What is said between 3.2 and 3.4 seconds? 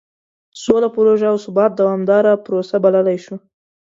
شي.